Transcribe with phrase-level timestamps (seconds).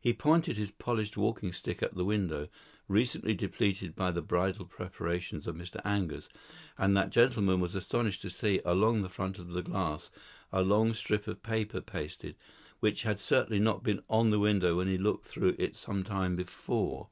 [0.00, 2.46] He pointed his polished walking stick at the window,
[2.86, 5.80] recently depleted by the bridal preparations of Mr.
[5.84, 6.28] Angus;
[6.78, 10.08] and that gentleman was astonished to see along the front of the glass
[10.52, 12.36] a long strip of paper pasted,
[12.78, 16.36] which had certainly not been on the window when he looked through it some time
[16.36, 17.08] before.